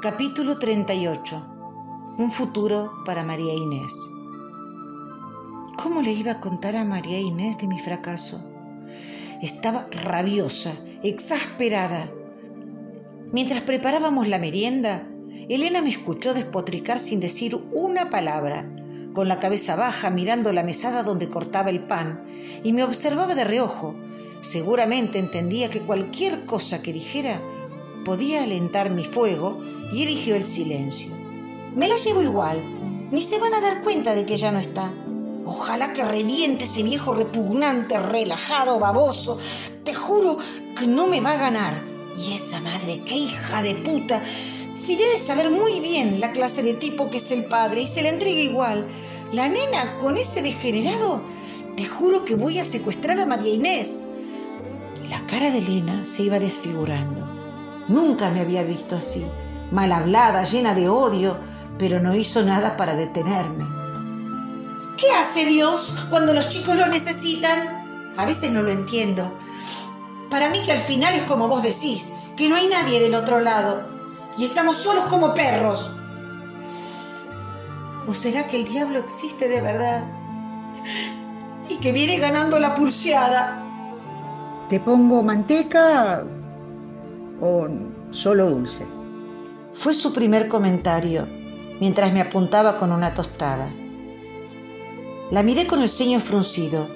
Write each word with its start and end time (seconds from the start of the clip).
Capítulo 0.00 0.58
38. 0.60 2.14
Un 2.18 2.30
futuro 2.30 3.02
para 3.04 3.24
María 3.24 3.52
Inés. 3.52 3.92
¿Cómo 5.76 6.02
le 6.02 6.12
iba 6.12 6.30
a 6.30 6.40
contar 6.40 6.76
a 6.76 6.84
María 6.84 7.18
Inés 7.18 7.58
de 7.58 7.66
mi 7.66 7.80
fracaso? 7.80 8.48
Estaba 9.42 9.88
rabiosa, 9.90 10.72
exasperada. 11.02 12.08
Mientras 13.32 13.62
preparábamos 13.62 14.28
la 14.28 14.38
merienda, 14.38 15.08
Elena 15.48 15.82
me 15.82 15.90
escuchó 15.90 16.32
despotricar 16.32 17.00
sin 17.00 17.18
decir 17.18 17.56
una 17.72 18.08
palabra, 18.08 18.70
con 19.14 19.26
la 19.26 19.40
cabeza 19.40 19.74
baja 19.74 20.10
mirando 20.10 20.52
la 20.52 20.62
mesada 20.62 21.02
donde 21.02 21.28
cortaba 21.28 21.70
el 21.70 21.80
pan, 21.80 22.24
y 22.62 22.72
me 22.72 22.84
observaba 22.84 23.34
de 23.34 23.42
reojo. 23.42 23.96
Seguramente 24.42 25.18
entendía 25.18 25.68
que 25.68 25.80
cualquier 25.80 26.46
cosa 26.46 26.82
que 26.82 26.92
dijera 26.92 27.40
podía 28.04 28.44
alentar 28.44 28.90
mi 28.90 29.02
fuego 29.02 29.60
y 29.92 30.02
eligió 30.02 30.36
el 30.36 30.44
silencio. 30.44 31.10
Me 31.74 31.88
la 31.88 31.96
llevo 31.96 32.22
igual, 32.22 32.62
ni 33.10 33.22
se 33.22 33.38
van 33.38 33.54
a 33.54 33.60
dar 33.60 33.82
cuenta 33.82 34.14
de 34.14 34.26
que 34.26 34.36
ya 34.36 34.52
no 34.52 34.58
está. 34.58 34.90
Ojalá 35.44 35.92
que 35.92 36.04
reviente 36.04 36.64
ese 36.64 36.82
viejo 36.82 37.14
repugnante, 37.14 37.98
relajado, 37.98 38.78
baboso. 38.78 39.38
Te 39.84 39.94
juro 39.94 40.38
que 40.76 40.86
no 40.86 41.06
me 41.06 41.20
va 41.20 41.32
a 41.32 41.38
ganar. 41.38 41.82
Y 42.18 42.34
esa 42.34 42.60
madre, 42.60 43.00
qué 43.06 43.14
hija 43.14 43.62
de 43.62 43.74
puta. 43.76 44.22
Si 44.74 44.96
debe 44.96 45.16
saber 45.16 45.50
muy 45.50 45.80
bien 45.80 46.20
la 46.20 46.32
clase 46.32 46.62
de 46.62 46.74
tipo 46.74 47.08
que 47.10 47.16
es 47.16 47.30
el 47.30 47.46
padre 47.46 47.82
y 47.82 47.86
se 47.86 48.02
le 48.02 48.10
entrega 48.10 48.38
igual. 48.38 48.86
La 49.32 49.48
nena 49.48 49.98
con 49.98 50.16
ese 50.16 50.42
degenerado, 50.42 51.22
te 51.76 51.86
juro 51.86 52.24
que 52.24 52.34
voy 52.34 52.58
a 52.58 52.64
secuestrar 52.64 53.18
a 53.18 53.26
María 53.26 53.54
Inés. 53.54 54.06
La 55.08 55.20
cara 55.26 55.50
de 55.50 55.58
Elena 55.58 56.04
se 56.04 56.24
iba 56.24 56.38
desfigurando. 56.38 57.26
Nunca 57.88 58.30
me 58.30 58.40
había 58.40 58.62
visto 58.64 58.96
así 58.96 59.24
mal 59.70 59.92
hablada, 59.92 60.42
llena 60.44 60.74
de 60.74 60.88
odio, 60.88 61.38
pero 61.78 62.00
no 62.00 62.14
hizo 62.14 62.42
nada 62.42 62.76
para 62.76 62.94
detenerme. 62.94 63.66
¿Qué 64.96 65.10
hace 65.12 65.44
Dios 65.44 66.06
cuando 66.10 66.34
los 66.34 66.48
chicos 66.48 66.76
lo 66.76 66.86
necesitan? 66.86 68.12
A 68.16 68.26
veces 68.26 68.50
no 68.50 68.62
lo 68.62 68.70
entiendo. 68.70 69.22
Para 70.28 70.48
mí 70.50 70.60
que 70.62 70.72
al 70.72 70.78
final 70.78 71.14
es 71.14 71.22
como 71.22 71.48
vos 71.48 71.62
decís, 71.62 72.14
que 72.36 72.48
no 72.48 72.56
hay 72.56 72.66
nadie 72.68 73.00
del 73.00 73.14
otro 73.14 73.40
lado 73.40 73.88
y 74.36 74.44
estamos 74.44 74.76
solos 74.76 75.04
como 75.06 75.34
perros. 75.34 75.92
¿O 78.06 78.12
será 78.12 78.46
que 78.46 78.56
el 78.56 78.64
diablo 78.64 78.98
existe 78.98 79.48
de 79.48 79.60
verdad 79.60 80.04
y 81.68 81.76
que 81.76 81.92
viene 81.92 82.16
ganando 82.18 82.58
la 82.58 82.74
pulseada? 82.74 83.64
¿Te 84.68 84.80
pongo 84.80 85.22
manteca 85.22 86.24
o 87.40 87.68
solo 88.10 88.50
dulce? 88.50 88.97
Fue 89.78 89.94
su 89.94 90.12
primer 90.12 90.48
comentario 90.48 91.28
mientras 91.78 92.12
me 92.12 92.20
apuntaba 92.20 92.78
con 92.78 92.90
una 92.90 93.14
tostada. 93.14 93.70
La 95.30 95.44
miré 95.44 95.68
con 95.68 95.82
el 95.82 95.88
ceño 95.88 96.18
fruncido, 96.18 96.88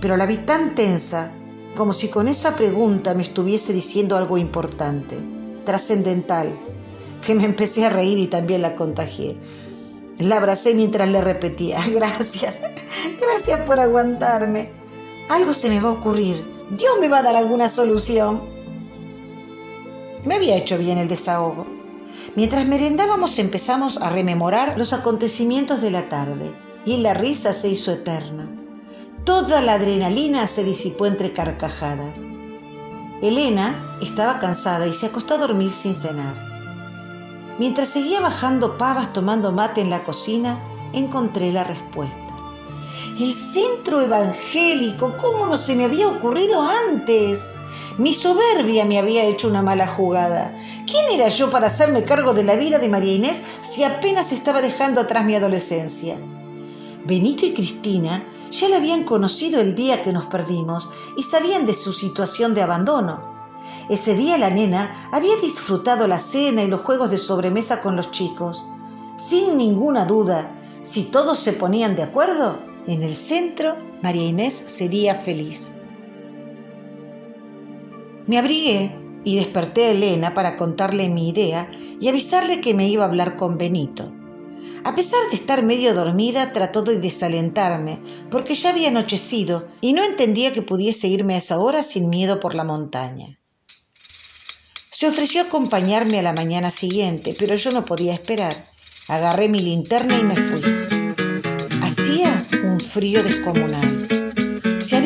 pero 0.00 0.16
la 0.16 0.24
vi 0.24 0.38
tan 0.38 0.74
tensa 0.74 1.30
como 1.76 1.92
si 1.92 2.08
con 2.08 2.26
esa 2.26 2.56
pregunta 2.56 3.12
me 3.12 3.22
estuviese 3.22 3.74
diciendo 3.74 4.16
algo 4.16 4.38
importante, 4.38 5.18
trascendental, 5.66 6.58
que 7.20 7.34
me 7.34 7.44
empecé 7.44 7.84
a 7.84 7.90
reír 7.90 8.16
y 8.16 8.28
también 8.28 8.62
la 8.62 8.76
contagié. 8.76 9.36
La 10.16 10.38
abracé 10.38 10.74
mientras 10.74 11.10
le 11.10 11.20
repetía, 11.20 11.78
gracias, 11.92 12.62
gracias 13.20 13.60
por 13.66 13.78
aguantarme. 13.78 14.70
Algo 15.28 15.52
se 15.52 15.68
me 15.68 15.80
va 15.80 15.90
a 15.90 15.92
ocurrir, 15.92 16.42
Dios 16.70 16.94
me 16.98 17.08
va 17.08 17.18
a 17.18 17.24
dar 17.24 17.36
alguna 17.36 17.68
solución. 17.68 18.42
Me 20.24 20.36
había 20.36 20.56
hecho 20.56 20.78
bien 20.78 20.96
el 20.96 21.08
desahogo. 21.08 21.75
Mientras 22.34 22.66
merendábamos 22.66 23.38
empezamos 23.38 23.98
a 24.02 24.10
rememorar 24.10 24.76
los 24.76 24.92
acontecimientos 24.92 25.80
de 25.80 25.90
la 25.90 26.08
tarde 26.08 26.54
y 26.84 26.98
la 26.98 27.14
risa 27.14 27.52
se 27.52 27.68
hizo 27.68 27.92
eterna. 27.92 28.50
Toda 29.24 29.60
la 29.60 29.74
adrenalina 29.74 30.46
se 30.46 30.64
disipó 30.64 31.06
entre 31.06 31.32
carcajadas. 31.32 32.20
Elena 33.22 33.98
estaba 34.02 34.38
cansada 34.38 34.86
y 34.86 34.92
se 34.92 35.06
acostó 35.06 35.34
a 35.34 35.38
dormir 35.38 35.70
sin 35.70 35.94
cenar. 35.94 36.34
Mientras 37.58 37.88
seguía 37.88 38.20
bajando 38.20 38.76
pavas 38.76 39.12
tomando 39.12 39.50
mate 39.50 39.80
en 39.80 39.90
la 39.90 40.04
cocina, 40.04 40.60
encontré 40.92 41.50
la 41.52 41.64
respuesta. 41.64 42.20
El 43.18 43.32
centro 43.32 44.02
evangélico, 44.02 45.16
¿cómo 45.16 45.46
no 45.46 45.56
se 45.56 45.74
me 45.74 45.84
había 45.84 46.06
ocurrido 46.06 46.60
antes? 46.60 47.52
Mi 47.98 48.12
soberbia 48.12 48.84
me 48.84 48.98
había 48.98 49.24
hecho 49.24 49.48
una 49.48 49.62
mala 49.62 49.86
jugada. 49.86 50.54
¿Quién 50.86 51.06
era 51.12 51.28
yo 51.28 51.50
para 51.50 51.68
hacerme 51.68 52.04
cargo 52.04 52.34
de 52.34 52.44
la 52.44 52.54
vida 52.54 52.78
de 52.78 52.90
María 52.90 53.14
Inés 53.14 53.42
si 53.62 53.84
apenas 53.84 54.32
estaba 54.32 54.60
dejando 54.60 55.00
atrás 55.00 55.24
mi 55.24 55.34
adolescencia? 55.34 56.18
Benito 57.06 57.46
y 57.46 57.54
Cristina 57.54 58.22
ya 58.50 58.68
la 58.68 58.76
habían 58.76 59.04
conocido 59.04 59.62
el 59.62 59.74
día 59.74 60.02
que 60.02 60.12
nos 60.12 60.26
perdimos 60.26 60.90
y 61.16 61.22
sabían 61.22 61.64
de 61.64 61.72
su 61.72 61.94
situación 61.94 62.54
de 62.54 62.60
abandono. 62.60 63.34
Ese 63.88 64.14
día 64.14 64.36
la 64.36 64.50
nena 64.50 65.08
había 65.10 65.36
disfrutado 65.36 66.06
la 66.06 66.18
cena 66.18 66.62
y 66.62 66.68
los 66.68 66.82
juegos 66.82 67.10
de 67.10 67.18
sobremesa 67.18 67.80
con 67.80 67.96
los 67.96 68.10
chicos. 68.10 68.66
Sin 69.16 69.56
ninguna 69.56 70.04
duda, 70.04 70.50
si 70.82 71.04
todos 71.04 71.38
se 71.38 71.54
ponían 71.54 71.96
de 71.96 72.02
acuerdo, 72.02 72.58
en 72.86 73.00
el 73.00 73.14
centro 73.14 73.74
María 74.02 74.26
Inés 74.26 74.54
sería 74.54 75.14
feliz. 75.14 75.75
Me 78.26 78.38
abrigué 78.38 78.90
y 79.24 79.36
desperté 79.36 79.86
a 79.86 79.90
Elena 79.90 80.34
para 80.34 80.56
contarle 80.56 81.08
mi 81.08 81.28
idea 81.28 81.70
y 82.00 82.08
avisarle 82.08 82.60
que 82.60 82.74
me 82.74 82.88
iba 82.88 83.04
a 83.04 83.08
hablar 83.08 83.36
con 83.36 83.58
Benito. 83.58 84.12
A 84.84 84.94
pesar 84.94 85.18
de 85.30 85.36
estar 85.36 85.62
medio 85.62 85.94
dormida, 85.94 86.52
trató 86.52 86.82
de 86.82 87.00
desalentarme, 87.00 87.98
porque 88.30 88.54
ya 88.54 88.70
había 88.70 88.88
anochecido 88.88 89.66
y 89.80 89.92
no 89.92 90.04
entendía 90.04 90.52
que 90.52 90.62
pudiese 90.62 91.08
irme 91.08 91.34
a 91.34 91.38
esa 91.38 91.58
hora 91.58 91.82
sin 91.82 92.08
miedo 92.08 92.38
por 92.38 92.54
la 92.54 92.62
montaña. 92.62 93.38
Se 93.94 95.08
ofreció 95.08 95.42
a 95.42 95.44
acompañarme 95.44 96.20
a 96.20 96.22
la 96.22 96.32
mañana 96.32 96.70
siguiente, 96.70 97.34
pero 97.38 97.54
yo 97.54 97.72
no 97.72 97.84
podía 97.84 98.14
esperar. 98.14 98.54
Agarré 99.08 99.48
mi 99.48 99.58
linterna 99.58 100.18
y 100.18 100.24
me 100.24 100.36
fui. 100.36 100.62
Hacía 101.82 102.32
un 102.64 102.80
frío 102.80 103.22
descomunal. 103.22 104.45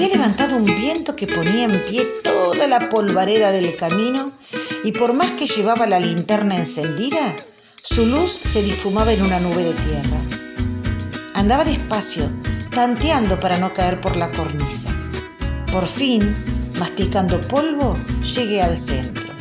Había 0.00 0.16
levantado 0.16 0.56
un 0.56 0.64
viento 0.64 1.14
que 1.14 1.26
ponía 1.26 1.64
en 1.64 1.78
pie 1.90 2.06
toda 2.24 2.66
la 2.66 2.88
polvareda 2.88 3.50
del 3.50 3.76
camino 3.76 4.32
y 4.82 4.92
por 4.92 5.12
más 5.12 5.32
que 5.32 5.46
llevaba 5.46 5.86
la 5.86 6.00
linterna 6.00 6.56
encendida, 6.56 7.36
su 7.82 8.06
luz 8.06 8.32
se 8.32 8.62
difumaba 8.62 9.12
en 9.12 9.20
una 9.20 9.38
nube 9.40 9.62
de 9.62 9.74
tierra. 9.74 10.16
Andaba 11.34 11.66
despacio, 11.66 12.26
tanteando 12.70 13.38
para 13.40 13.58
no 13.58 13.74
caer 13.74 14.00
por 14.00 14.16
la 14.16 14.30
cornisa. 14.30 14.88
Por 15.70 15.86
fin, 15.86 16.34
masticando 16.78 17.38
polvo, 17.42 17.94
llegué 18.34 18.62
al 18.62 18.78
centro. 18.78 19.34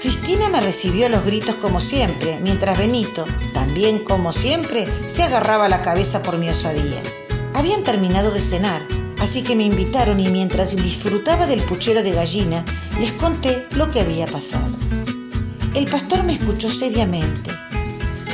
Cristina 0.00 0.48
me 0.48 0.62
recibió 0.62 1.10
los 1.10 1.26
gritos 1.26 1.56
como 1.56 1.82
siempre, 1.82 2.38
mientras 2.40 2.78
Benito, 2.78 3.26
también 3.52 3.98
como 3.98 4.32
siempre, 4.32 4.88
se 5.06 5.24
agarraba 5.24 5.68
la 5.68 5.82
cabeza 5.82 6.22
por 6.22 6.38
mi 6.38 6.48
osadía. 6.48 7.02
Habían 7.64 7.82
terminado 7.82 8.30
de 8.30 8.40
cenar, 8.40 8.82
así 9.20 9.42
que 9.42 9.56
me 9.56 9.62
invitaron 9.62 10.20
y 10.20 10.28
mientras 10.28 10.76
disfrutaba 10.76 11.46
del 11.46 11.62
puchero 11.62 12.02
de 12.02 12.12
gallina, 12.12 12.62
les 13.00 13.14
conté 13.14 13.66
lo 13.70 13.90
que 13.90 14.00
había 14.00 14.26
pasado. 14.26 14.68
El 15.72 15.86
pastor 15.86 16.24
me 16.24 16.34
escuchó 16.34 16.68
seriamente, 16.68 17.50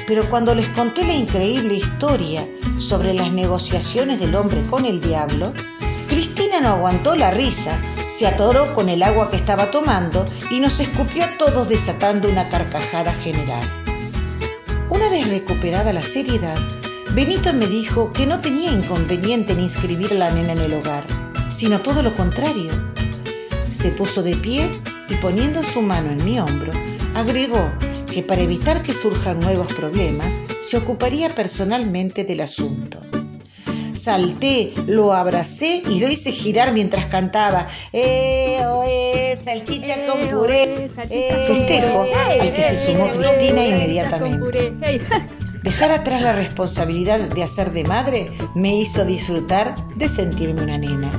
pero 0.09 0.29
cuando 0.29 0.53
les 0.53 0.67
conté 0.71 1.07
la 1.07 1.15
increíble 1.15 1.75
historia 1.75 2.45
sobre 2.81 3.15
las 3.15 3.31
negociaciones 3.31 4.19
del 4.19 4.35
hombre 4.35 4.63
con 4.69 4.85
el 4.85 5.01
diablo, 5.01 5.53
Cristina 6.09 6.61
no 6.61 6.71
aguantó 6.71 7.15
la 7.15 7.31
risa, 7.31 7.79
se 8.09 8.27
atoró 8.27 8.75
con 8.75 8.89
el 8.89 9.01
agua 9.01 9.31
que 9.31 9.37
estaba 9.37 9.71
tomando 9.71 10.25
y 10.51 10.59
nos 10.59 10.81
escupió 10.81 11.23
a 11.23 11.39
todos 11.39 11.69
desatando 11.69 12.29
una 12.29 12.49
carcajada 12.49 13.13
general. 13.13 13.63
Una 14.89 15.09
vez 15.09 15.31
recuperada 15.31 15.93
la 15.93 16.03
seriedad, 16.03 16.59
Benito 17.15 17.53
me 17.53 17.67
dijo 17.67 18.13
que 18.13 18.25
no 18.25 18.41
tenía 18.41 18.71
inconveniente 18.71 19.53
en 19.53 19.61
inscribir 19.61 20.13
a 20.13 20.15
la 20.15 20.31
nena 20.31 20.53
en 20.53 20.61
el 20.61 20.75
hogar, 20.75 21.05
sino 21.49 21.81
todo 21.81 22.05
lo 22.05 22.15
contrario. 22.15 22.71
Se 23.69 23.91
puso 23.91 24.23
de 24.23 24.37
pie 24.37 24.71
y 25.09 25.15
poniendo 25.15 25.65
su 25.65 25.83
mano 25.83 26.11
en 26.13 26.25
mi 26.25 26.39
hombro, 26.39 26.73
agregó 27.17 27.69
que 28.13 28.23
para 28.23 28.43
evitar 28.43 28.81
que 28.83 28.95
surjan 28.95 29.41
nuevos 29.41 29.73
problemas, 29.73 30.39
se 30.63 30.77
ocuparía 30.77 31.31
personalmente 31.31 32.23
del 32.23 32.43
asunto. 32.43 33.01
Salté, 33.93 34.73
lo 34.87 35.13
abracé 35.13 35.83
y 35.89 35.99
lo 35.99 36.09
hice 36.09 36.31
girar 36.31 36.73
mientras 36.73 37.07
cantaba. 37.07 37.67
¡Eh, 37.93 38.61
oh, 38.67 38.85
eh, 38.87 39.35
salchicha 39.37 40.07
con 40.07 40.29
puré! 40.29 40.91
Eh, 41.11 41.45
Festejo 41.49 42.03
al 42.03 42.39
que 42.39 42.53
se 42.53 42.77
sumó 42.77 43.11
Cristina 43.11 43.67
inmediatamente. 43.67 44.73
Dejar 45.63 45.93
atrás 45.93 46.23
la 46.23 46.33
responsabilidad 46.33 47.21
de 47.21 47.43
hacer 47.43 47.73
de 47.73 47.85
madre 47.85 48.33
me 48.55 48.75
hizo 48.77 49.05
disfrutar 49.05 49.77
de 49.95 50.09
sentirme 50.09 50.63
una 50.63 50.79
nena. 50.79 51.11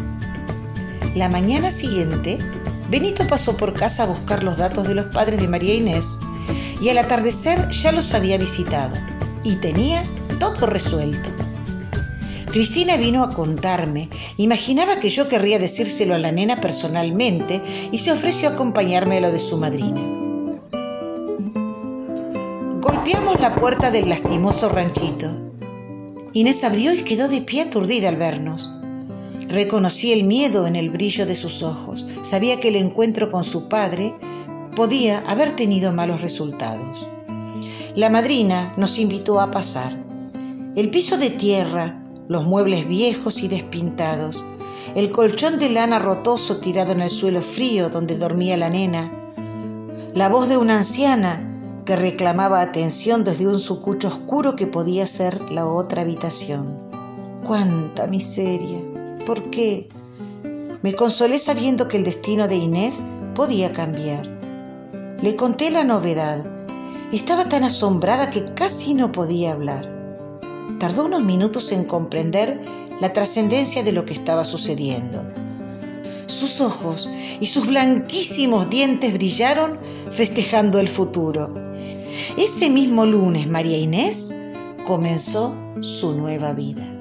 La 1.16 1.30
mañana 1.30 1.70
siguiente, 1.70 2.40
Benito 2.90 3.28
pasó 3.28 3.56
por 3.56 3.74
casa 3.74 4.04
a 4.04 4.08
buscar 4.08 4.44
los 4.44 4.58
datos 4.58 4.88
de 4.88 4.96
los 4.96 5.08
padres 5.08 5.40
de 5.40 5.48
María 5.48 5.76
Inés 5.76 6.20
y 6.82 6.90
al 6.90 6.98
atardecer 6.98 7.70
ya 7.70 7.92
los 7.92 8.14
había 8.16 8.38
visitado 8.38 8.96
y 9.44 9.56
tenía 9.56 10.04
todo 10.40 10.66
resuelto. 10.66 11.30
Cristina 12.52 12.98
vino 12.98 13.24
a 13.24 13.34
contarme, 13.34 14.10
imaginaba 14.38 15.00
que 15.00 15.10
yo 15.10 15.28
querría 15.28 15.60
decírselo 15.60 16.16
a 16.16 16.18
la 16.18 16.32
nena 16.32 16.60
personalmente 16.60 17.62
y 17.92 18.00
se 18.00 18.12
ofreció 18.12 18.50
a 18.50 18.54
acompañarme 18.54 19.18
a 19.18 19.22
lo 19.22 19.32
de 19.32 19.40
su 19.40 19.58
madrina. 19.58 20.21
La 23.42 23.56
puerta 23.56 23.90
del 23.90 24.08
lastimoso 24.08 24.70
ranchito. 24.70 25.36
Inés 26.32 26.64
abrió 26.64 26.94
y 26.94 27.02
quedó 27.02 27.28
de 27.28 27.42
pie 27.42 27.64
aturdida 27.64 28.08
al 28.08 28.16
vernos. 28.16 28.70
Reconocí 29.48 30.14
el 30.14 30.26
miedo 30.26 30.68
en 30.68 30.76
el 30.76 30.92
brillo 30.92 31.26
de 31.26 31.36
sus 31.36 31.64
ojos. 31.64 32.06
Sabía 32.22 32.60
que 32.60 32.68
el 32.68 32.76
encuentro 32.76 33.32
con 33.32 33.44
su 33.44 33.68
padre 33.68 34.14
podía 34.76 35.24
haber 35.28 35.56
tenido 35.56 35.92
malos 35.92 36.22
resultados. 36.22 37.08
La 37.96 38.12
madrina 38.12 38.74
nos 38.78 39.00
invitó 39.00 39.42
a 39.42 39.50
pasar. 39.50 39.92
El 40.76 40.92
piso 40.92 41.18
de 41.18 41.32
tierra, 41.32 42.00
los 42.28 42.46
muebles 42.46 42.88
viejos 42.88 43.42
y 43.42 43.48
despintados, 43.48 44.46
el 44.94 45.10
colchón 45.10 45.58
de 45.58 45.72
lana 45.72 45.98
rotoso 45.98 46.58
tirado 46.58 46.92
en 46.92 47.02
el 47.02 47.10
suelo 47.10 47.42
frío 47.42 47.90
donde 47.90 48.18
dormía 48.18 48.56
la 48.56 48.70
nena, 48.70 49.12
la 50.14 50.30
voz 50.30 50.48
de 50.48 50.58
una 50.58 50.78
anciana 50.78 51.51
reclamaba 51.96 52.62
atención 52.62 53.24
desde 53.24 53.48
un 53.48 53.60
sucucho 53.60 54.08
oscuro 54.08 54.56
que 54.56 54.68
podía 54.68 55.06
ser 55.08 55.52
la 55.52 55.66
otra 55.66 56.02
habitación. 56.02 56.80
¡Cuánta 57.44 58.08
miseria! 58.08 58.80
¿Por 59.26 59.50
qué? 59.50 59.90
Me 60.82 60.94
consolé 60.94 61.40
sabiendo 61.40 61.88
que 61.88 61.98
el 61.98 62.04
destino 62.04 62.48
de 62.48 62.56
Inés 62.56 63.04
podía 63.36 63.72
cambiar. 63.72 64.28
Le 65.22 65.36
conté 65.36 65.70
la 65.70 65.84
novedad. 65.84 66.46
Estaba 67.12 67.50
tan 67.50 67.64
asombrada 67.64 68.30
que 68.30 68.46
casi 68.54 68.94
no 68.94 69.12
podía 69.12 69.52
hablar 69.52 70.02
tardó 70.82 71.06
unos 71.06 71.22
minutos 71.22 71.72
en 71.74 71.84
comprender 71.84 72.60
la 73.00 73.14
trascendencia 73.14 73.84
de 73.84 73.92
lo 73.92 74.04
que 74.04 74.14
estaba 74.14 74.46
sucediendo. 74.46 75.24
Sus 76.26 76.60
ojos 76.60 77.08
y 77.40 77.46
sus 77.46 77.68
blanquísimos 77.68 78.68
dientes 78.68 79.14
brillaron 79.14 79.78
festejando 80.10 80.80
el 80.80 80.88
futuro. 80.88 81.54
Ese 82.38 82.70
mismo 82.70 83.06
lunes 83.06 83.48
María 83.48 83.78
Inés 83.78 84.36
comenzó 84.86 85.54
su 85.82 86.18
nueva 86.18 86.54
vida. 86.54 87.01